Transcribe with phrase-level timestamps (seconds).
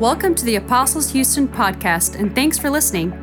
[0.00, 3.14] Welcome to the Apostles Houston podcast, and thanks for listening.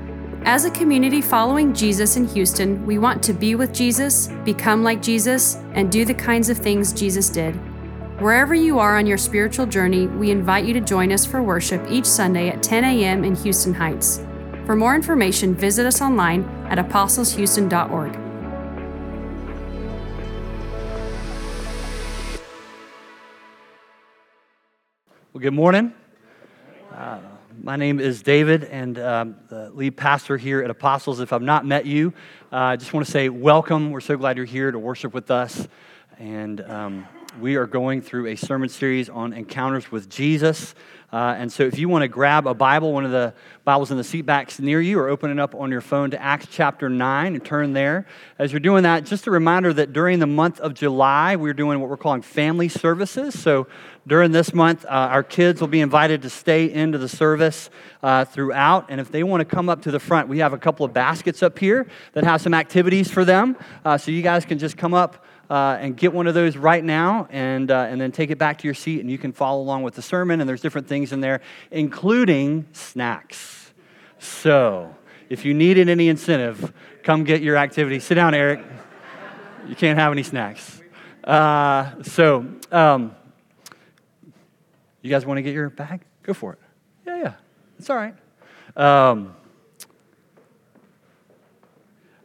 [0.43, 4.99] As a community following Jesus in Houston, we want to be with Jesus, become like
[4.99, 7.53] Jesus, and do the kinds of things Jesus did.
[8.19, 11.85] Wherever you are on your spiritual journey, we invite you to join us for worship
[11.91, 13.23] each Sunday at 10 a.m.
[13.23, 14.25] in Houston Heights.
[14.65, 18.13] For more information, visit us online at apostleshouston.org.
[25.33, 25.93] Well, good morning.
[26.93, 27.17] Uh,
[27.63, 31.19] my name is David, and um, the lead pastor here at Apostles.
[31.21, 32.13] If I've not met you,
[32.51, 33.89] uh, I just want to say welcome.
[33.89, 35.67] We're so glad you're here to worship with us.
[36.19, 37.07] And um,
[37.39, 40.75] we are going through a sermon series on encounters with Jesus.
[41.11, 43.97] Uh, and so, if you want to grab a Bible, one of the Bibles in
[43.97, 46.89] the seat backs near you, or open it up on your phone to Acts chapter
[46.89, 48.07] 9 and turn there.
[48.39, 51.79] As you're doing that, just a reminder that during the month of July, we're doing
[51.79, 53.39] what we're calling family services.
[53.39, 53.67] So,
[54.05, 57.69] during this month, uh, our kids will be invited to stay into the service
[58.01, 58.87] uh, throughout.
[58.89, 60.93] And if they want to come up to the front, we have a couple of
[60.93, 63.55] baskets up here that have some activities for them.
[63.85, 66.83] Uh, so, you guys can just come up uh, and get one of those right
[66.83, 69.61] now and, uh, and then take it back to your seat and you can follow
[69.61, 70.39] along with the sermon.
[70.39, 71.41] And there's different things in there,
[71.71, 73.73] including snacks.
[74.19, 74.95] So
[75.29, 77.99] if you needed any incentive, come get your activity.
[77.99, 78.61] Sit down, Eric.
[79.67, 80.81] You can't have any snacks.
[81.23, 83.15] Uh, so, um,
[85.01, 86.01] you guys want to get your bag?
[86.23, 86.59] Go for it.
[87.05, 87.33] Yeah, yeah.
[87.77, 88.15] It's all right.
[88.75, 89.35] Um,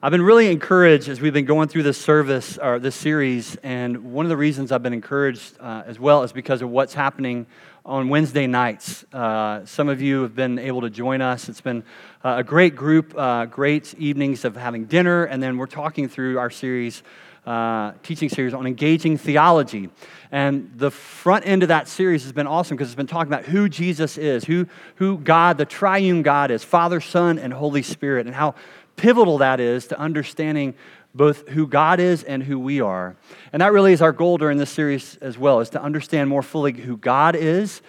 [0.01, 4.13] I've been really encouraged as we've been going through this service or this series, and
[4.13, 7.47] one of the reasons I've been encouraged uh, as well is because of what's happening
[7.85, 9.05] on Wednesday nights.
[9.13, 11.49] Uh, some of you have been able to join us.
[11.49, 11.83] It's been
[12.23, 16.39] uh, a great group, uh, great evenings of having dinner, and then we're talking through
[16.39, 17.03] our series.
[17.45, 19.89] Uh, teaching series on engaging theology.
[20.31, 23.47] And the front end of that series has been awesome because it's been talking about
[23.47, 28.27] who Jesus is, who, who God, the triune God is, Father, Son, and Holy Spirit,
[28.27, 28.55] and how
[28.99, 30.75] pivotal that is to understanding
[31.15, 33.17] both who God is and who we are.
[33.53, 36.43] And that really is our goal during this series as well, is to understand more
[36.43, 37.81] fully who God is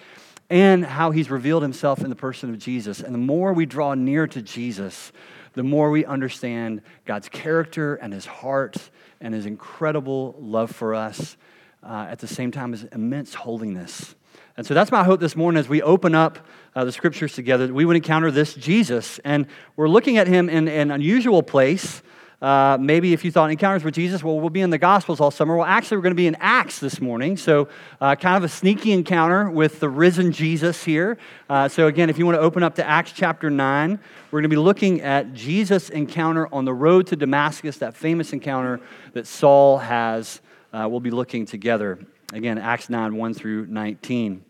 [0.48, 3.00] and how he's revealed himself in the person of Jesus.
[3.00, 5.12] And the more we draw near to Jesus,
[5.52, 8.90] the more we understand God's character and his heart
[9.20, 11.36] and his incredible love for us
[11.82, 14.14] uh, at the same time as immense holiness.
[14.56, 16.38] And so that's my hope this morning as we open up
[16.74, 19.18] uh, the scriptures together, we would encounter this Jesus.
[19.24, 19.46] And
[19.76, 22.02] we're looking at him in, in an unusual place.
[22.40, 25.30] Uh, maybe if you thought encounters with Jesus, well, we'll be in the Gospels all
[25.30, 25.56] summer.
[25.56, 27.36] Well, actually, we're going to be in Acts this morning.
[27.36, 27.68] So,
[28.00, 31.18] uh, kind of a sneaky encounter with the risen Jesus here.
[31.50, 33.98] Uh, so, again, if you want to open up to Acts chapter 9,
[34.30, 38.32] we're going to be looking at Jesus' encounter on the road to Damascus, that famous
[38.32, 38.80] encounter
[39.12, 40.40] that Saul has.
[40.72, 41.98] Uh, we'll be looking together.
[42.32, 44.44] Again, Acts 9, 1 through 19.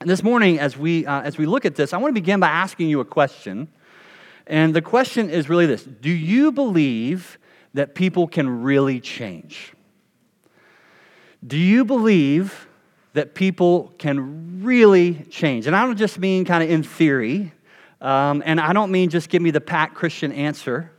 [0.00, 2.40] And this morning, as we, uh, as we look at this, I want to begin
[2.40, 3.68] by asking you a question.
[4.46, 7.38] And the question is really this Do you believe
[7.74, 9.72] that people can really change?
[11.46, 12.66] Do you believe
[13.12, 15.68] that people can really change?
[15.68, 17.52] And I don't just mean kind of in theory,
[18.00, 20.90] um, and I don't mean just give me the pat Christian answer.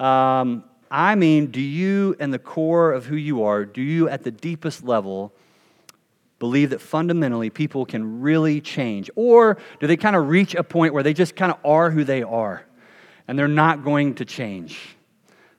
[0.00, 4.24] Um, I mean, do you, in the core of who you are, do you at
[4.24, 5.34] the deepest level
[6.42, 9.08] believe that fundamentally people can really change?
[9.14, 12.02] Or do they kind of reach a point where they just kind of are who
[12.02, 12.64] they are
[13.28, 14.96] and they're not going to change?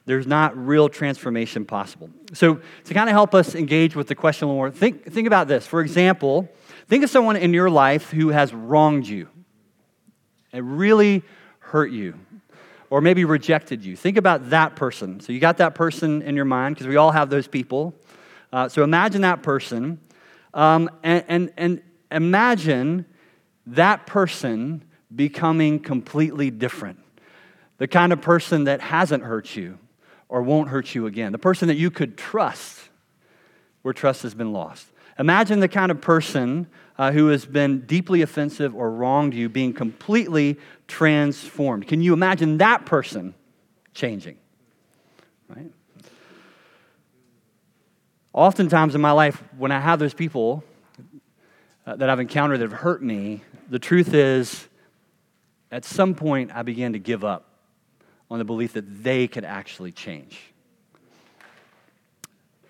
[0.06, 2.10] There's not real transformation possible.
[2.34, 5.26] So, to kind of help us engage with the question a little more, think, think
[5.26, 5.66] about this.
[5.66, 6.50] For example,
[6.90, 9.30] think of someone in your life who has wronged you
[10.52, 11.24] and really
[11.60, 12.20] hurt you
[12.90, 13.96] or maybe rejected you.
[13.96, 15.22] Think about that person.
[15.22, 17.96] So, you got that person in your mind because we all have those people.
[18.52, 20.02] Uh, so, imagine that person
[20.53, 21.81] um, and, and, and
[22.12, 23.06] imagine
[23.68, 24.84] that person
[25.16, 27.00] becoming completely different.
[27.78, 29.80] The kind of person that hasn't hurt you
[30.30, 31.31] or won't hurt you again.
[31.31, 32.80] The person that you could trust
[33.81, 34.88] where trust has been lost.
[35.19, 39.73] Imagine the kind of person uh, who has been deeply offensive or wronged you being
[39.73, 40.58] completely
[40.88, 41.88] transformed.
[41.88, 43.35] Can you imagine that person
[43.94, 44.38] changing?
[45.47, 45.72] Right?
[48.34, 50.64] Oftentimes in my life, when I have those people
[51.85, 54.68] uh, that I've encountered that have hurt me, the truth is,
[55.72, 57.47] at some point, I began to give up
[58.32, 60.40] on the belief that they could actually change.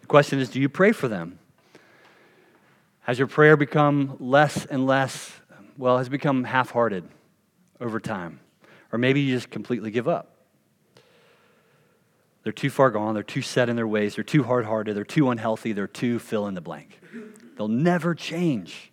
[0.01, 1.39] The question is do you pray for them?
[3.01, 5.31] Has your prayer become less and less,
[5.77, 7.05] well, has become half hearted
[7.79, 8.41] over time?
[8.91, 10.32] Or maybe you just completely give up.
[12.43, 13.13] They're too far gone.
[13.13, 14.15] They're too set in their ways.
[14.15, 14.95] They're too hard hearted.
[14.95, 15.71] They're too unhealthy.
[15.71, 16.99] They're too fill in the blank.
[17.57, 18.91] They'll never change.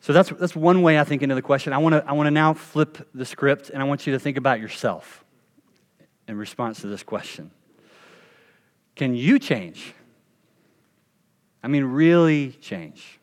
[0.00, 1.72] So that's, that's one way I think into the question.
[1.72, 4.36] I want to I wanna now flip the script and I want you to think
[4.36, 5.24] about yourself
[6.28, 7.50] in response to this question.
[8.96, 9.94] Can you change?
[11.62, 13.18] I mean, really change.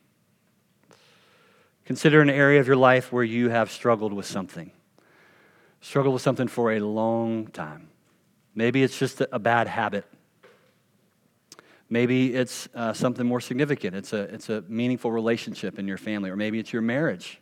[1.86, 4.72] Consider an area of your life where you have struggled with something,
[5.82, 7.90] struggled with something for a long time.
[8.56, 10.06] Maybe it's just a bad habit.
[11.90, 13.96] Maybe it's uh, something more significant.
[13.96, 17.42] It's a, it's a meaningful relationship in your family, or maybe it's your marriage.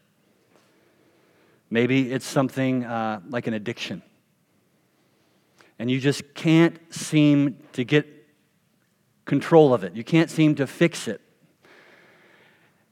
[1.69, 4.01] Maybe it's something uh, like an addiction.
[5.77, 8.07] And you just can't seem to get
[9.25, 9.95] control of it.
[9.95, 11.21] You can't seem to fix it.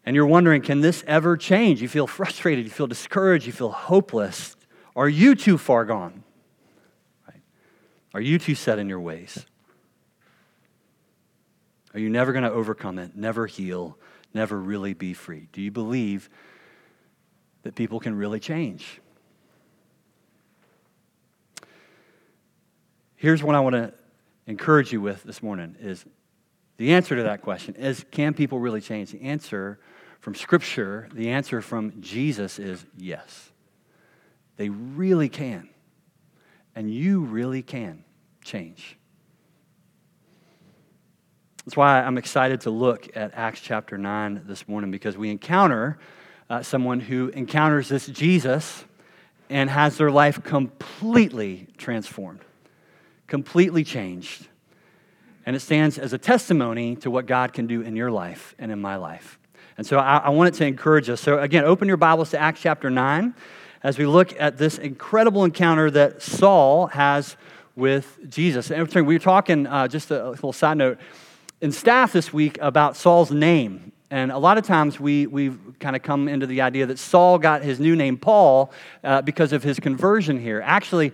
[0.05, 1.81] And you're wondering, can this ever change?
[1.81, 4.56] You feel frustrated, you feel discouraged, you feel hopeless.
[4.97, 6.23] Are you too far gone?
[8.15, 9.45] Are you too set in your ways?
[11.94, 13.95] Are you never going to overcome it, never heal,
[14.33, 15.49] never really be free?
[15.51, 16.29] Do you believe
[17.61, 18.99] that people can really change?
[23.15, 23.94] Here's what I want to
[24.47, 26.03] encourage you with this morning is
[26.77, 29.11] the answer to that question is can people really change?
[29.11, 29.79] The answer
[30.21, 33.51] from Scripture, the answer from Jesus is yes.
[34.57, 35.69] They really can.
[36.75, 38.04] And you really can
[38.44, 38.98] change.
[41.65, 45.98] That's why I'm excited to look at Acts chapter 9 this morning because we encounter
[46.50, 48.86] uh, someone who encounters this Jesus
[49.50, 52.42] and has their life completely transformed,
[53.27, 54.48] completely changed.
[55.45, 58.71] And it stands as a testimony to what God can do in your life and
[58.71, 59.39] in my life.
[59.77, 61.21] And so I, I wanted to encourage us.
[61.21, 63.33] So, again, open your Bibles to Acts chapter 9
[63.83, 67.38] as we look at this incredible encounter that Saul has
[67.75, 68.71] with Jesus.
[68.71, 71.00] And we were talking, uh, just a little side note,
[71.62, 73.91] in staff this week about Saul's name.
[74.09, 77.38] And a lot of times we, we've kind of come into the idea that Saul
[77.38, 78.71] got his new name Paul
[79.03, 80.62] uh, because of his conversion here.
[80.63, 81.12] Actually,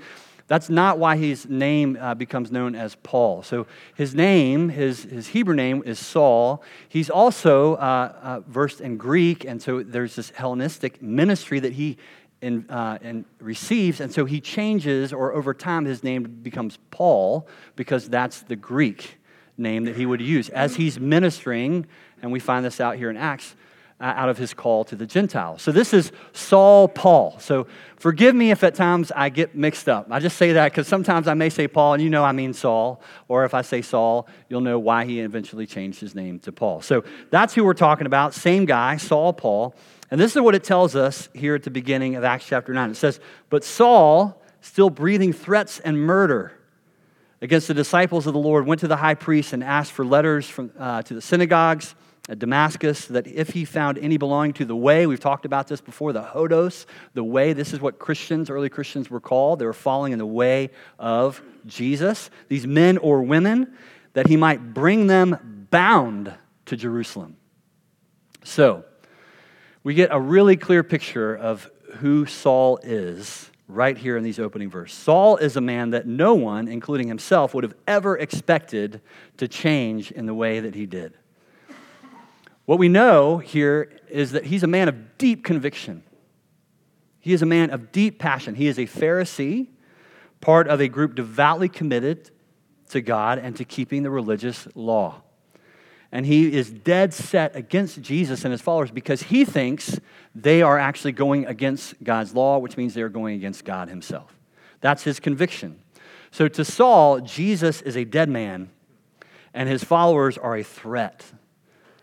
[0.47, 3.43] that's not why his name uh, becomes known as Paul.
[3.43, 6.61] So his name, his, his Hebrew name is Saul.
[6.87, 11.97] He's also uh, uh, versed in Greek, and so there's this Hellenistic ministry that he
[12.43, 17.47] in, uh, and receives, and so he changes, or over time his name becomes Paul
[17.75, 19.17] because that's the Greek
[19.57, 21.87] name that he would use as he's ministering,
[22.21, 23.55] and we find this out here in Acts
[23.99, 25.61] uh, out of his call to the Gentiles.
[25.61, 27.39] So this is Saul Paul.
[27.39, 30.07] So forgive me if at times I get mixed up.
[30.11, 32.53] I just say that because sometimes I may say Paul and you know I mean
[32.53, 33.01] Saul.
[33.29, 36.81] Or if I say Saul, you'll know why he eventually changed his name to Paul.
[36.81, 38.33] So that's who we're talking about.
[38.33, 39.73] Same guy, Saul Paul.
[40.13, 42.91] And this is what it tells us here at the beginning of Acts chapter 9.
[42.91, 43.19] It says,
[43.49, 46.51] But Saul, still breathing threats and murder
[47.41, 50.47] against the disciples of the Lord, went to the high priest and asked for letters
[50.47, 51.95] from, uh, to the synagogues
[52.29, 55.81] at Damascus that if he found any belonging to the way, we've talked about this
[55.81, 56.85] before, the Hodos,
[57.15, 59.57] the way, this is what Christians, early Christians were called.
[59.57, 60.69] They were following in the way
[60.99, 63.75] of Jesus, these men or women,
[64.13, 66.31] that he might bring them bound
[66.67, 67.35] to Jerusalem.
[68.43, 68.85] So,
[69.83, 74.69] we get a really clear picture of who Saul is right here in these opening
[74.69, 74.97] verses.
[74.97, 79.01] Saul is a man that no one, including himself, would have ever expected
[79.37, 81.13] to change in the way that he did.
[82.65, 86.03] What we know here is that he's a man of deep conviction.
[87.19, 88.55] He is a man of deep passion.
[88.55, 89.67] He is a Pharisee,
[90.39, 92.31] part of a group devoutly committed
[92.89, 95.23] to God and to keeping the religious law.
[96.13, 99.99] And he is dead set against Jesus and his followers because he thinks
[100.35, 104.37] they are actually going against God's law, which means they're going against God himself.
[104.79, 105.81] That's his conviction.
[106.29, 108.69] So to Saul, Jesus is a dead man,
[109.55, 111.25] and his followers are a threat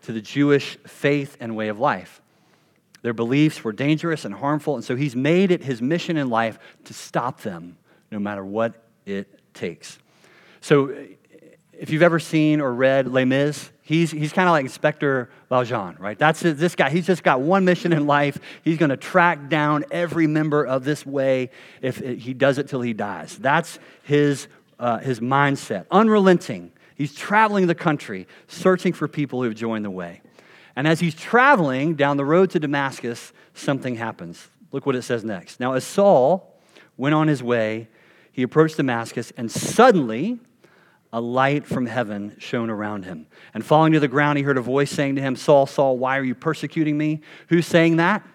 [0.01, 2.21] to the Jewish faith and way of life.
[3.03, 6.59] Their beliefs were dangerous and harmful, and so he's made it his mission in life
[6.83, 7.77] to stop them
[8.11, 8.73] no matter what
[9.05, 9.99] it takes.
[10.59, 10.93] So,
[11.71, 15.97] if you've ever seen or read Les Mis, he's, he's kind of like Inspector Valjean,
[15.99, 16.17] right?
[16.17, 16.89] That's this guy.
[16.89, 18.37] He's just got one mission in life.
[18.63, 21.49] He's going to track down every member of this way
[21.81, 23.37] if he does it till he dies.
[23.37, 24.47] That's his,
[24.79, 26.71] uh, his mindset, unrelenting
[27.01, 30.21] He's traveling the country, searching for people who have joined the way.
[30.75, 34.49] And as he's traveling down the road to Damascus, something happens.
[34.71, 35.59] Look what it says next.
[35.59, 36.61] Now, as Saul
[36.97, 37.87] went on his way,
[38.31, 40.37] he approached Damascus, and suddenly
[41.13, 43.27] a light from heaven shone around him.
[43.53, 46.17] And falling to the ground, he heard a voice saying to him, Saul, Saul, why
[46.17, 47.21] are you persecuting me?
[47.47, 48.25] Who's saying that?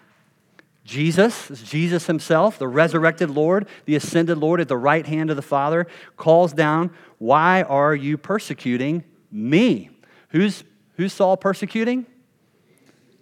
[0.85, 5.43] Jesus, Jesus himself, the resurrected Lord, the ascended Lord at the right hand of the
[5.43, 9.03] Father, calls down, Why are you persecuting
[9.33, 9.91] me?
[10.29, 10.63] Who's,
[10.97, 12.07] who's Saul persecuting?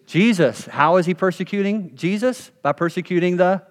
[0.06, 2.50] Jesus, how is he persecuting Jesus?
[2.60, 3.62] By persecuting the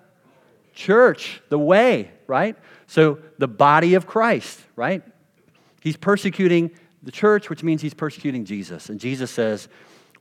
[0.73, 2.55] church, the way, right?
[2.87, 5.03] So the body of Christ, right?
[5.83, 6.71] He's persecuting
[7.03, 8.87] the church, which means he's persecuting Jesus.
[8.87, 9.67] And Jesus says,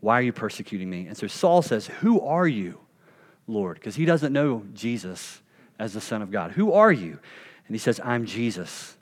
[0.00, 1.06] Why are you persecuting me?
[1.06, 2.80] And so Saul says, Who are you,
[3.46, 3.76] Lord?
[3.76, 5.40] Because he doesn't know Jesus
[5.78, 6.50] as the Son of God.
[6.50, 7.16] Who are you?
[7.68, 8.96] And he says, I'm Jesus.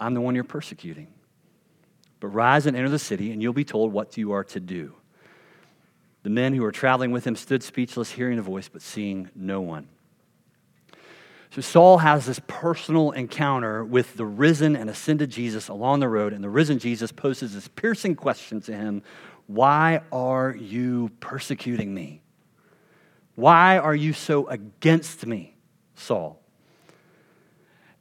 [0.00, 1.06] I'm the one you're persecuting.
[2.18, 4.92] But rise and enter the city, and you'll be told what you are to do.
[6.24, 9.60] The men who were traveling with him stood speechless, hearing the voice, but seeing no
[9.60, 9.86] one.
[11.56, 16.34] So Saul has this personal encounter with the risen and ascended Jesus along the road,
[16.34, 19.02] and the risen Jesus poses this piercing question to him
[19.46, 22.20] Why are you persecuting me?
[23.36, 25.56] Why are you so against me,
[25.94, 26.42] Saul?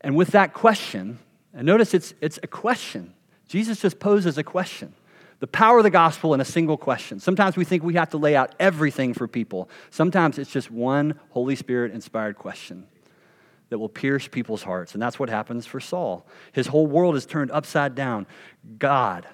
[0.01, 1.19] And with that question,
[1.53, 3.13] and notice it's, it's a question.
[3.47, 4.93] Jesus just poses a question.
[5.39, 7.21] The power of the gospel in a single question.
[7.21, 9.69] Sometimes we think we have to lay out everything for people.
[9.91, 12.87] Sometimes it's just one Holy Spirit inspired question
[13.69, 14.93] that will pierce people's hearts.
[14.93, 16.25] And that's what happens for Saul.
[16.51, 18.27] His whole world is turned upside down.
[18.77, 19.27] God,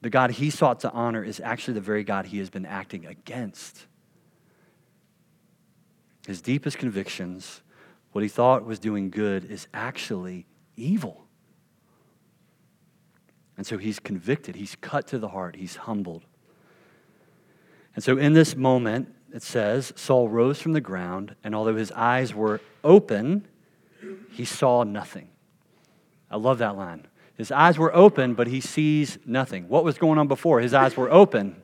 [0.00, 3.06] the God he sought to honor, is actually the very God he has been acting
[3.06, 3.86] against.
[6.26, 7.62] His deepest convictions,
[8.12, 10.46] what he thought was doing good, is actually
[10.76, 11.26] evil.
[13.56, 16.24] And so he's convicted, he's cut to the heart, he's humbled.
[17.94, 21.92] And so in this moment, it says, Saul rose from the ground, and although his
[21.92, 23.46] eyes were open,
[24.32, 25.28] he saw nothing.
[26.30, 27.06] I love that line.
[27.36, 29.68] His eyes were open, but he sees nothing.
[29.68, 30.60] What was going on before?
[30.60, 31.60] His eyes were open,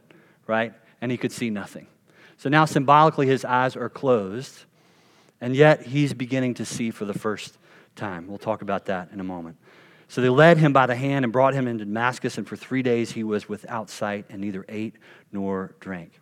[0.46, 0.72] right?
[1.00, 1.86] And he could see nothing.
[2.36, 4.64] So now, symbolically, his eyes are closed,
[5.40, 7.58] and yet he's beginning to see for the first
[7.96, 8.28] time.
[8.28, 9.56] We'll talk about that in a moment.
[10.08, 12.82] So they led him by the hand and brought him into Damascus, and for three
[12.82, 14.96] days he was without sight and neither ate
[15.32, 16.20] nor drank.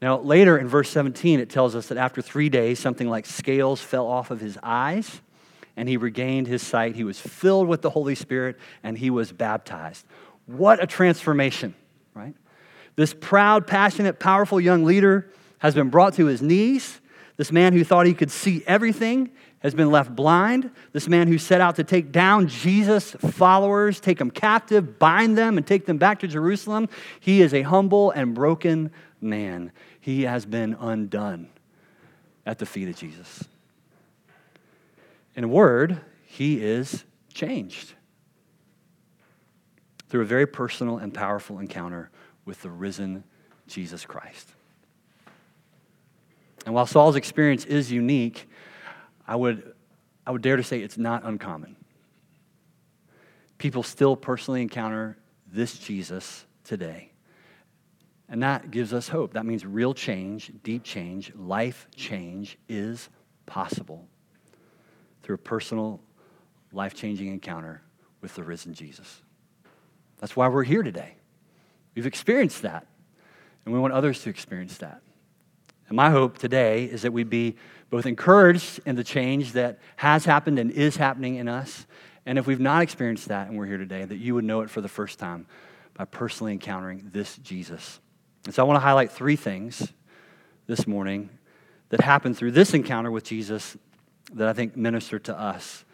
[0.00, 3.80] Now, later in verse 17, it tells us that after three days, something like scales
[3.80, 5.20] fell off of his eyes
[5.78, 6.96] and he regained his sight.
[6.96, 10.04] He was filled with the Holy Spirit and he was baptized.
[10.46, 11.72] What a transformation,
[12.14, 12.34] right?
[12.96, 17.00] This proud, passionate, powerful young leader has been brought to his knees.
[17.36, 19.30] This man who thought he could see everything
[19.60, 20.72] has been left blind.
[20.92, 25.56] This man who set out to take down Jesus' followers, take them captive, bind them,
[25.58, 26.88] and take them back to Jerusalem,
[27.20, 29.70] he is a humble and broken man.
[30.00, 31.50] He has been undone
[32.44, 33.44] at the feet of Jesus.
[35.38, 37.94] In a word, he is changed
[40.08, 42.10] through a very personal and powerful encounter
[42.44, 43.22] with the risen
[43.68, 44.52] Jesus Christ.
[46.66, 48.50] And while Saul's experience is unique,
[49.28, 49.74] I would,
[50.26, 51.76] I would dare to say it's not uncommon.
[53.58, 55.16] People still personally encounter
[55.46, 57.12] this Jesus today.
[58.28, 59.34] And that gives us hope.
[59.34, 63.08] That means real change, deep change, life change is
[63.46, 64.08] possible
[65.28, 66.00] through a personal,
[66.72, 67.82] life changing encounter
[68.22, 69.20] with the risen Jesus.
[70.20, 71.16] That's why we're here today.
[71.94, 72.86] We've experienced that,
[73.66, 75.02] and we want others to experience that.
[75.88, 77.56] And my hope today is that we be
[77.90, 81.86] both encouraged in the change that has happened and is happening in us.
[82.24, 84.70] And if we've not experienced that and we're here today, that you would know it
[84.70, 85.46] for the first time
[85.92, 88.00] by personally encountering this Jesus.
[88.46, 89.92] And so I want to highlight three things
[90.66, 91.28] this morning
[91.90, 93.76] that happened through this encounter with Jesus
[94.34, 95.84] that I think minister to us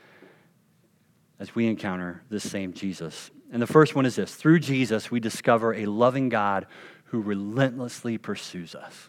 [1.38, 3.31] as we encounter this same Jesus.
[3.53, 6.67] And the first one is this through Jesus, we discover a loving God
[7.07, 9.09] who relentlessly pursues us.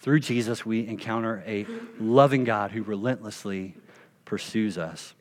[0.00, 1.66] Through Jesus, we encounter a
[1.98, 3.74] loving God who relentlessly
[4.24, 5.14] pursues us.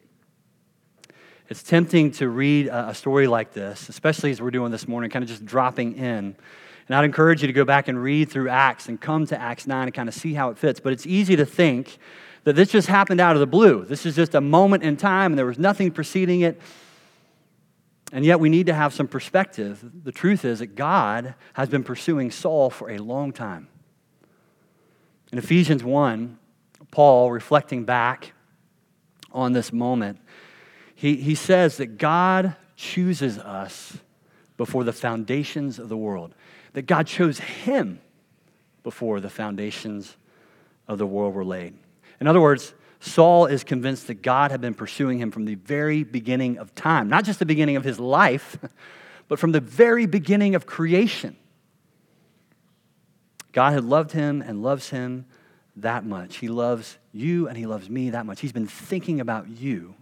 [1.50, 5.24] It's tempting to read a story like this, especially as we're doing this morning, kind
[5.24, 6.36] of just dropping in.
[6.88, 9.68] And I'd encourage you to go back and read through Acts and come to Acts
[9.68, 10.79] 9 and kind of see how it fits.
[10.79, 11.98] But it's easy to think
[12.43, 13.86] that this just happened out of the blue.
[13.86, 16.60] This is just a moment in time, and there was nothing preceding it.
[18.12, 19.84] And yet, we need to have some perspective.
[20.03, 23.67] The truth is that God has been pursuing Saul for a long time.
[25.31, 26.39] In Ephesians 1,
[26.91, 28.34] Paul, reflecting back
[29.31, 30.19] on this moment,
[30.96, 33.98] he, he says that God chooses us
[34.58, 36.34] before the foundations of the world,
[36.74, 38.01] that God chose him
[38.84, 40.17] before the foundations
[40.88, 41.75] of the world were laid.
[42.20, 46.04] In other words, Saul is convinced that God had been pursuing him from the very
[46.04, 48.58] beginning of time, not just the beginning of his life,
[49.28, 51.36] but from the very beginning of creation.
[53.52, 55.26] God had loved him and loves him
[55.78, 56.38] that much.
[56.38, 58.42] He loves you and he loves me that much.
[58.42, 59.96] He's been thinking about you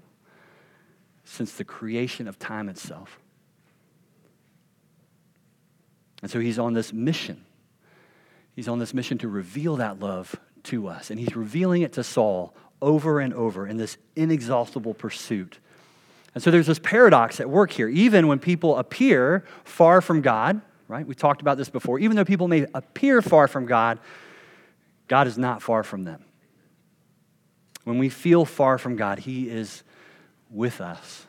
[1.24, 3.20] since the creation of time itself.
[6.22, 7.46] And so he's on this mission
[8.58, 10.36] He's on this mission to reveal that love
[10.68, 11.10] to us.
[11.10, 15.60] And he's revealing it to Saul over and over in this inexhaustible pursuit.
[16.34, 17.88] And so there's this paradox at work here.
[17.90, 21.06] Even when people appear far from God, right?
[21.06, 22.00] We talked about this before.
[22.00, 24.00] Even though people may appear far from God,
[25.08, 26.24] God is not far from them.
[27.84, 29.84] When we feel far from God, He is
[30.50, 31.26] with us.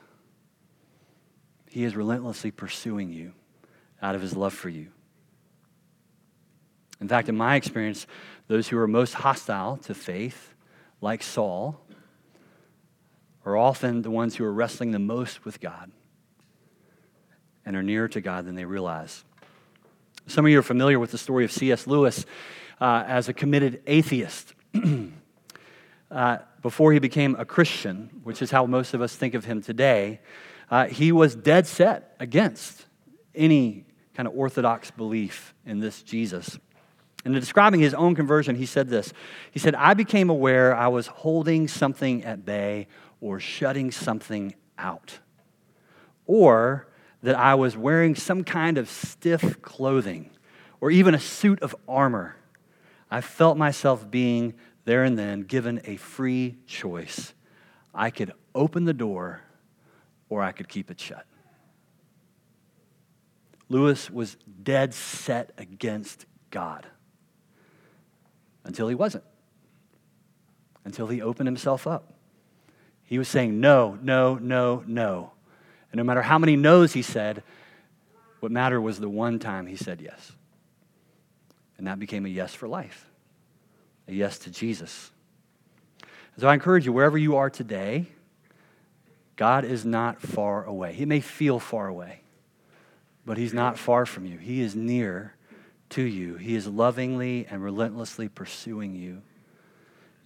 [1.70, 3.32] He is relentlessly pursuing you
[4.02, 4.88] out of His love for you.
[7.00, 8.06] In fact, in my experience,
[8.48, 10.54] those who are most hostile to faith,
[11.00, 11.80] like Saul,
[13.44, 15.92] are often the ones who are wrestling the most with God
[17.64, 19.24] and are nearer to God than they realize.
[20.26, 21.86] Some of you are familiar with the story of C.S.
[21.86, 22.26] Lewis
[22.80, 24.54] uh, as a committed atheist.
[26.10, 29.62] uh, before he became a Christian, which is how most of us think of him
[29.62, 30.20] today,
[30.70, 32.86] uh, he was dead set against
[33.34, 36.58] any kind of orthodox belief in this Jesus.
[37.24, 39.12] And in describing his own conversion, he said this
[39.50, 42.86] He said, I became aware I was holding something at bay
[43.20, 45.18] or shutting something out,
[46.26, 46.86] or
[47.22, 50.30] that I was wearing some kind of stiff clothing
[50.80, 52.36] or even a suit of armor.
[53.10, 57.34] I felt myself being there and then given a free choice.
[57.92, 59.40] I could open the door
[60.28, 61.26] or I could keep it shut.
[63.68, 66.86] Lewis was dead set against God
[68.68, 69.24] until he wasn't,
[70.84, 72.12] until he opened himself up.
[73.02, 75.32] He was saying, No, no, no, no.
[75.90, 77.42] And no matter how many no's he said,
[78.40, 80.32] what mattered was the one time he said yes.
[81.78, 83.10] And that became a yes for life,
[84.06, 85.10] a yes to Jesus.
[86.36, 88.06] So I encourage you, wherever you are today,
[89.34, 90.92] God is not far away.
[90.92, 92.20] He may feel far away,
[93.24, 94.36] but He's not far from you.
[94.36, 95.34] He is near
[95.90, 96.36] to you.
[96.36, 99.22] He is lovingly and relentlessly pursuing you.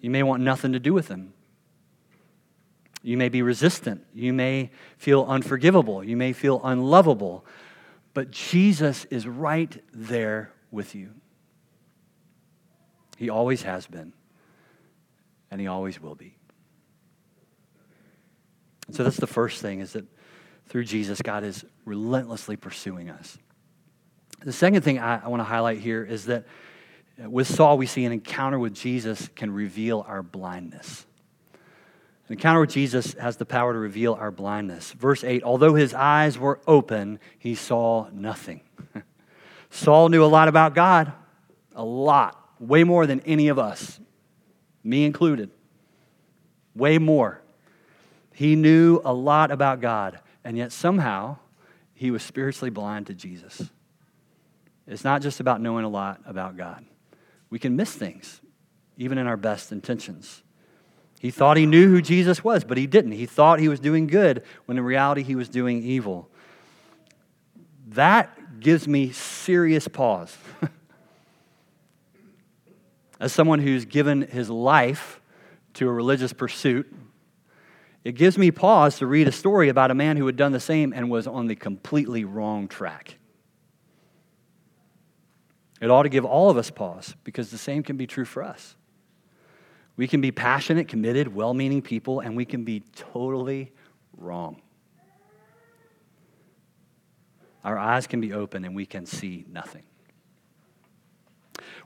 [0.01, 1.33] You may want nothing to do with him.
[3.03, 4.05] You may be resistant.
[4.15, 6.05] You may feel unforgivable.
[6.05, 7.45] You may feel unlovable.
[8.15, 11.11] But Jesus is right there with you.
[13.17, 14.13] He always has been,
[15.51, 16.37] and he always will be.
[18.91, 20.05] so that's the first thing is that
[20.67, 23.39] through Jesus, God is relentlessly pursuing us.
[24.45, 26.45] The second thing I, I want to highlight here is that
[27.19, 31.07] with Saul, we see an encounter with Jesus can reveal our blindness.
[32.29, 34.93] An encounter with Jesus has the power to reveal our blindness.
[34.93, 38.63] Verse 8 Although his eyes were open, he saw nothing.
[39.71, 41.13] Saul knew a lot about God,
[41.75, 44.01] a lot, way more than any of us,
[44.83, 45.51] me included.
[46.75, 47.43] Way more.
[48.33, 51.37] He knew a lot about God, and yet somehow
[51.95, 53.71] he was spiritually blind to Jesus.
[54.93, 56.85] It's not just about knowing a lot about God.
[57.49, 58.43] We can miss things,
[58.99, 60.43] even in our best intentions.
[61.19, 63.13] He thought he knew who Jesus was, but he didn't.
[63.13, 66.29] He thought he was doing good when in reality he was doing evil.
[67.89, 70.37] That gives me serious pause.
[73.21, 75.23] As someone who's given his life
[75.75, 76.93] to a religious pursuit,
[78.05, 80.61] it gives me pause to read a story about a man who had done the
[80.61, 83.17] same and was on the completely wrong track.
[85.83, 88.45] It ought to give all of us pause because the same can be true for
[88.45, 88.77] us.
[89.97, 93.73] We can be passionate, committed, well meaning people, and we can be totally
[94.17, 94.63] wrong.
[97.65, 99.83] Our eyes can be open and we can see nothing.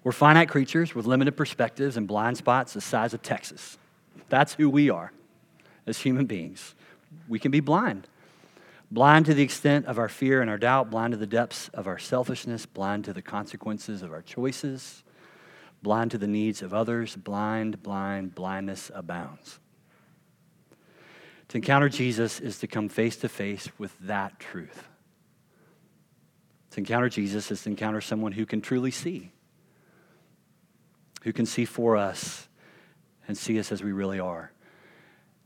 [0.05, 3.79] We're finite creatures with limited perspectives and blind spots the size of Texas.
[4.29, 5.11] That's who we are
[5.87, 6.75] as human beings.
[7.29, 8.09] We can be blind
[8.91, 11.87] blind to the extent of our fear and our doubt, blind to the depths of
[11.87, 15.03] our selfishness, blind to the consequences of our choices,
[15.83, 19.59] blind to the needs of others, blind, blind, blindness abounds.
[21.49, 24.89] To encounter Jesus is to come face to face with that truth.
[26.73, 29.31] To encounter Jesus is to encounter someone who can truly see,
[31.23, 32.49] who can see for us
[33.29, 34.53] and see us as we really are,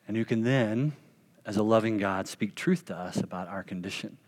[0.09, 0.93] and who can then
[1.51, 4.19] as a loving God, speak truth to us about our condition.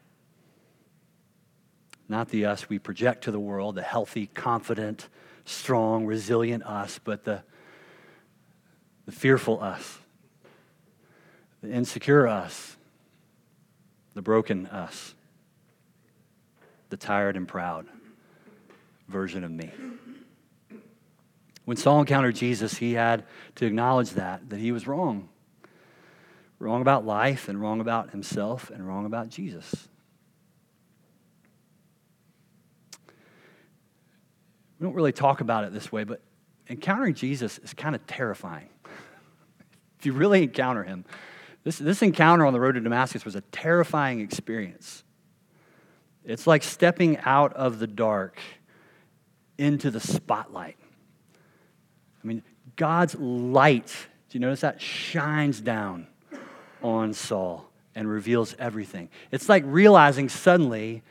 [2.09, 5.09] Not the us we project to the world, the healthy, confident,
[5.45, 7.45] strong, resilient us, but the,
[9.07, 10.01] the fearful us,
[11.63, 12.77] the insecure us,
[14.15, 15.15] the broken us,
[16.89, 17.87] the tired and proud
[19.07, 19.71] version of me.
[21.67, 23.23] When Saul encountered Jesus, he had
[23.55, 25.29] to acknowledge that, that he was wrong
[26.63, 29.89] wrong about life and wrong about himself and wrong about Jesus.
[34.83, 36.21] we don't really talk about it this way, but
[36.69, 38.69] encountering Jesus is kind of terrifying.
[40.01, 41.05] if you really encounter him,
[41.63, 45.05] this, this encounter on the road to Damascus was a terrifying experience.
[46.25, 48.41] It's like stepping out of the dark
[49.57, 50.79] into the spotlight.
[50.83, 52.43] I mean,
[52.75, 53.95] God's light,
[54.31, 54.81] do you notice that?
[54.81, 56.09] Shines down
[56.83, 59.09] on Saul and reveals everything.
[59.31, 61.03] It's like realizing suddenly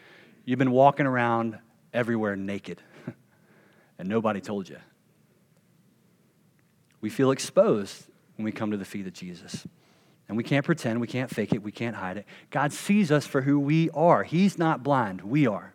[0.45, 1.59] you've been walking around
[1.93, 2.81] everywhere naked
[3.99, 4.77] and nobody told you.
[7.01, 8.05] We feel exposed
[8.35, 9.67] when we come to the feet of Jesus.
[10.27, 12.25] And we can't pretend, we can't fake it, we can't hide it.
[12.51, 14.23] God sees us for who we are.
[14.23, 15.73] He's not blind, we are.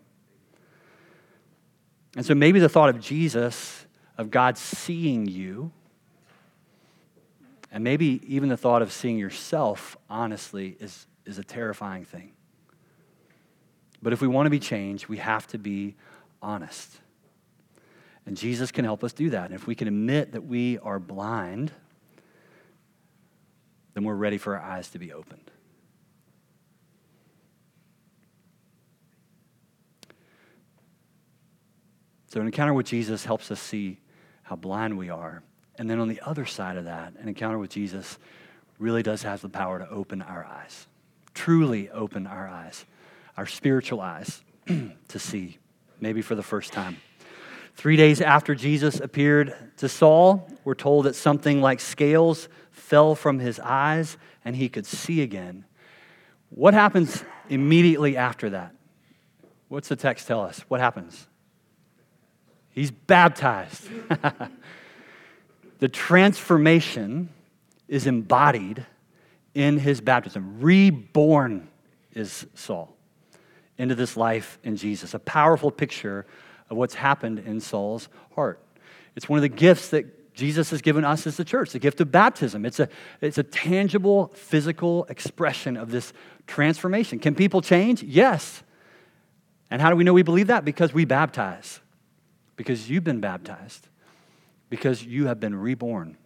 [2.16, 5.72] And so maybe the thought of Jesus, of God seeing you,
[7.70, 12.32] and maybe even the thought of seeing yourself, honestly, is, is a terrifying thing.
[14.02, 15.96] But if we want to be changed, we have to be
[16.40, 16.98] honest.
[18.24, 19.46] And Jesus can help us do that.
[19.46, 21.72] And if we can admit that we are blind,
[23.94, 25.50] then we're ready for our eyes to be opened.
[32.28, 33.98] So, an encounter with Jesus helps us see
[34.42, 35.42] how blind we are
[35.78, 38.18] and then on the other side of that, an encounter with Jesus
[38.78, 40.86] really does have the power to open our eyes,
[41.34, 42.84] truly open our eyes,
[43.36, 45.58] our spiritual eyes to see,
[46.00, 46.96] maybe for the first time.
[47.74, 53.38] Three days after Jesus appeared to Saul, we're told that something like scales fell from
[53.38, 55.64] his eyes and he could see again.
[56.48, 58.74] What happens immediately after that?
[59.68, 60.60] What's the text tell us?
[60.68, 61.26] What happens?
[62.70, 63.88] He's baptized.
[65.78, 67.28] the transformation
[67.88, 68.84] is embodied
[69.54, 70.60] in his baptism.
[70.60, 71.68] Reborn
[72.12, 72.94] is Saul
[73.78, 75.14] into this life in Jesus.
[75.14, 76.26] A powerful picture
[76.70, 78.60] of what's happened in Saul's heart.
[79.14, 82.00] It's one of the gifts that Jesus has given us as the church, the gift
[82.00, 82.66] of baptism.
[82.66, 82.88] It's a,
[83.20, 86.12] it's a tangible, physical expression of this
[86.46, 87.18] transformation.
[87.18, 88.02] Can people change?
[88.02, 88.62] Yes.
[89.70, 90.64] And how do we know we believe that?
[90.64, 91.80] Because we baptize,
[92.56, 93.88] because you've been baptized
[94.68, 96.16] because you have been reborn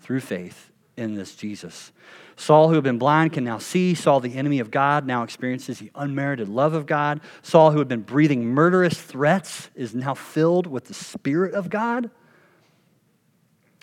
[0.00, 1.92] through faith in this Jesus.
[2.36, 3.94] Saul, who had been blind, can now see.
[3.94, 7.20] Saul, the enemy of God, now experiences the unmerited love of God.
[7.42, 12.10] Saul, who had been breathing murderous threats, is now filled with the Spirit of God.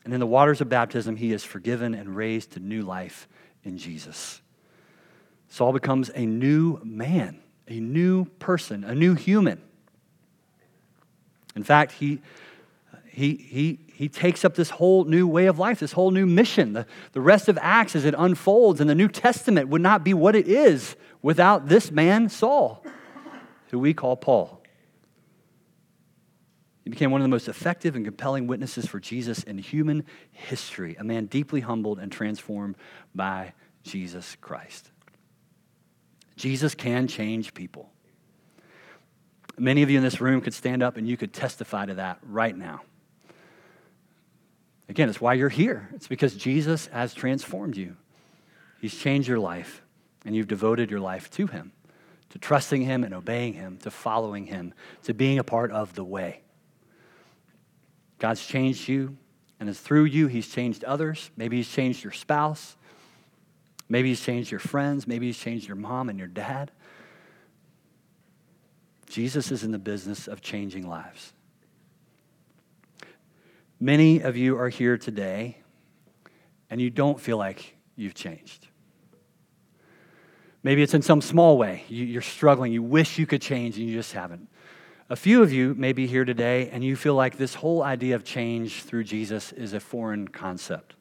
[0.06, 3.28] And in the waters of baptism, he is forgiven and raised to new life
[3.64, 4.42] in Jesus.
[5.50, 9.62] Saul becomes a new man, a new person, a new human.
[11.56, 12.22] In fact, he
[13.14, 16.74] he, he, he takes up this whole new way of life, this whole new mission.
[16.74, 20.16] The, the rest of Acts, as it unfolds, and the New Testament would not be
[20.16, 22.84] what it is without this man, Saul,
[23.70, 24.64] who we call Paul.
[26.84, 30.96] He became one of the most effective and compelling witnesses for Jesus in human history,
[31.00, 32.76] a man deeply humbled and transformed
[33.14, 33.54] by
[33.84, 34.92] Jesus Christ.
[36.36, 37.92] Jesus can change people.
[39.56, 42.18] Many of you in this room could stand up and you could testify to that
[42.24, 42.82] right now.
[44.94, 45.90] Again, it's why you're here.
[45.96, 47.98] It's because Jesus has transformed you.
[48.80, 49.82] He's changed your life,
[50.24, 51.72] and you've devoted your life to Him,
[52.30, 54.72] to trusting Him and obeying Him, to following Him,
[55.06, 56.42] to being a part of the way.
[58.20, 59.18] God's changed you,
[59.60, 61.32] and it's through you He's changed others.
[61.36, 62.78] Maybe He's changed your spouse.
[63.90, 65.08] Maybe He's changed your friends.
[65.08, 66.70] Maybe He's changed your mom and your dad.
[69.10, 71.33] Jesus is in the business of changing lives.
[73.84, 75.58] Many of you are here today
[76.70, 78.70] and you don't feel like you've changed.
[80.64, 81.84] Maybe it's in some small way.
[81.90, 82.72] You're struggling.
[82.72, 84.48] You wish you could change and you just haven't.
[85.10, 88.16] A few of you may be here today and you feel like this whole idea
[88.16, 90.94] of change through Jesus is a foreign concept.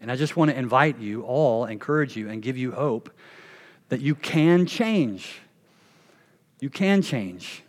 [0.00, 3.10] And I just want to invite you all, encourage you, and give you hope
[3.90, 5.38] that you can change.
[6.58, 7.62] You can change.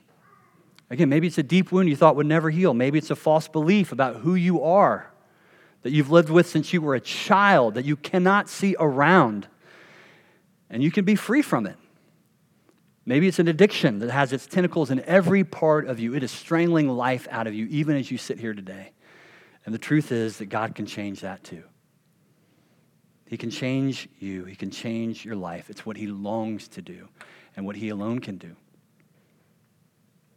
[0.89, 2.73] Again, maybe it's a deep wound you thought would never heal.
[2.73, 5.11] Maybe it's a false belief about who you are
[5.81, 9.47] that you've lived with since you were a child that you cannot see around.
[10.69, 11.77] And you can be free from it.
[13.05, 16.15] Maybe it's an addiction that has its tentacles in every part of you.
[16.15, 18.91] It is strangling life out of you, even as you sit here today.
[19.65, 21.63] And the truth is that God can change that too.
[23.27, 25.69] He can change you, He can change your life.
[25.69, 27.09] It's what He longs to do
[27.55, 28.55] and what He alone can do.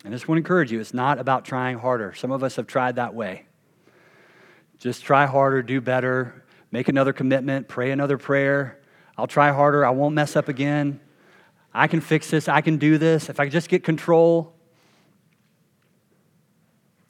[0.05, 2.15] And I just want to encourage you it's not about trying harder.
[2.15, 3.47] Some of us have tried that way.
[4.79, 8.81] Just try harder, do better, make another commitment, pray another prayer.
[9.17, 11.01] I'll try harder, I won't mess up again.
[11.73, 13.29] I can fix this, I can do this.
[13.29, 14.55] If I just get control.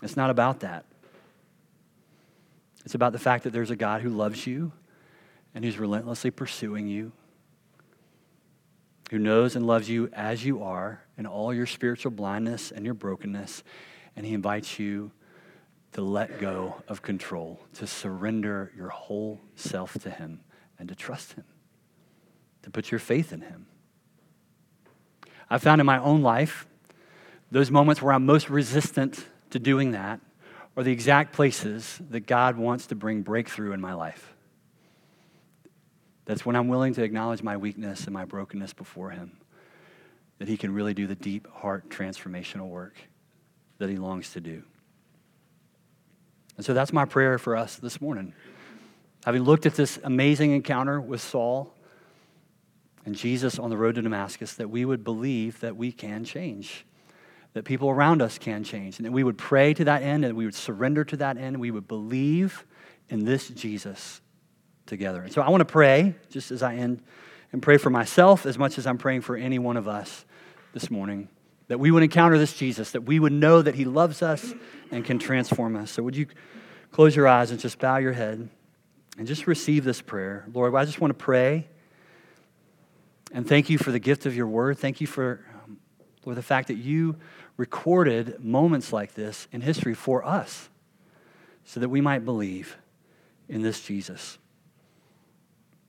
[0.03, 0.85] It's not about that.
[2.85, 4.73] It's about the fact that there's a God who loves you
[5.55, 7.13] and who's relentlessly pursuing you,
[9.11, 12.95] who knows and loves you as you are in all your spiritual blindness and your
[12.95, 13.63] brokenness,
[14.15, 15.11] and he invites you
[15.93, 20.41] to let go of control, to surrender your whole self to him,
[20.79, 21.45] and to trust him,
[22.63, 23.67] to put your faith in him.
[25.49, 26.67] I found in my own life
[27.51, 30.21] those moments where I'm most resistant to doing that
[30.77, 34.35] are the exact places that God wants to bring breakthrough in my life.
[36.27, 39.39] That's when I'm willing to acknowledge my weakness and my brokenness before Him,
[40.39, 42.95] that He can really do the deep heart transformational work
[43.79, 44.63] that He longs to do.
[46.57, 48.33] And so that's my prayer for us this morning.
[49.25, 51.75] Having looked at this amazing encounter with Saul
[53.05, 56.85] and Jesus on the road to Damascus, that we would believe that we can change
[57.57, 60.37] that people around us can change, and that we would pray to that end, and
[60.37, 62.67] we would surrender to that end, and we would believe
[63.09, 64.21] in this Jesus
[64.85, 65.23] together.
[65.23, 67.03] And so I want to pray, just as I end,
[67.53, 70.26] and pray for myself as much as I'm praying for any one of us
[70.77, 71.27] this morning,
[71.69, 74.53] that we would encounter this Jesus, that we would know that he loves us
[74.91, 75.91] and can transform us.
[75.91, 76.27] So would you
[76.93, 78.51] close your eyes and just bow your head
[79.17, 80.45] and just receive this prayer?
[80.53, 81.67] Lord, I just want to pray
[83.33, 84.77] and thank you for the gift of your word.
[84.77, 85.79] Thank you for, um,
[86.27, 87.17] Lord, the fact that you
[87.57, 90.69] recorded moments like this in history for us
[91.65, 92.77] so that we might believe
[93.49, 94.37] in this Jesus.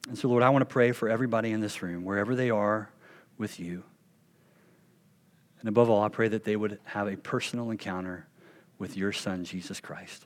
[0.08, 2.90] And so, Lord, I want to pray for everybody in this room, wherever they are
[3.38, 3.84] with you.
[5.60, 8.28] And above all, I pray that they would have a personal encounter
[8.78, 10.26] with your Son, Jesus Christ.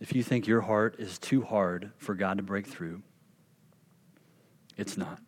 [0.00, 3.02] If you think your heart is too hard for God to break through,
[4.76, 5.20] it's not.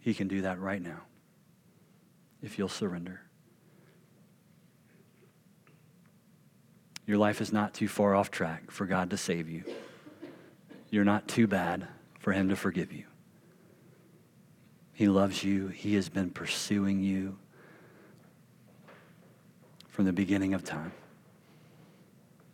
[0.00, 1.02] He can do that right now
[2.42, 3.20] if you'll surrender.
[7.06, 9.64] Your life is not too far off track for God to save you.
[10.90, 11.88] You're not too bad
[12.18, 13.04] for Him to forgive you.
[14.92, 17.38] He loves you, He has been pursuing you
[19.88, 20.92] from the beginning of time.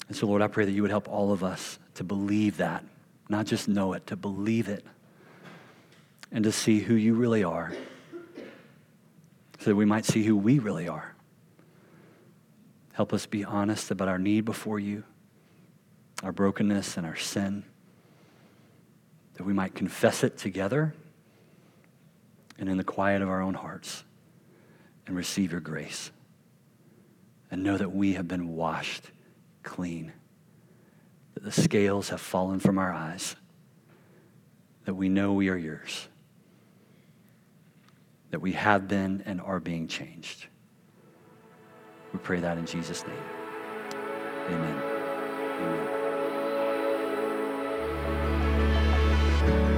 [0.09, 2.85] And so, Lord, I pray that you would help all of us to believe that,
[3.29, 4.85] not just know it, to believe it
[6.33, 7.73] and to see who you really are
[9.59, 11.15] so that we might see who we really are.
[12.99, 15.05] Help us be honest about our need before you,
[16.25, 17.63] our brokenness and our sin,
[19.35, 20.93] that we might confess it together
[22.59, 24.03] and in the quiet of our own hearts
[25.07, 26.11] and receive your grace
[27.53, 29.05] and know that we have been washed
[29.63, 30.13] clean,
[31.35, 33.37] that the scales have fallen from our eyes,
[34.87, 36.09] that we know we are yours
[38.31, 40.49] that we have been and are being changed.
[42.12, 43.16] We pray that in Jesus' name.
[44.47, 44.83] Amen.
[45.61, 45.99] Amen.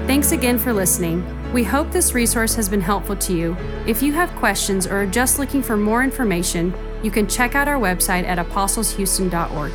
[0.06, 1.24] Thanks again for listening.
[1.52, 3.56] We hope this resource has been helpful to you.
[3.86, 7.68] If you have questions or are just looking for more information, you can check out
[7.68, 9.72] our website at apostleshouston.org.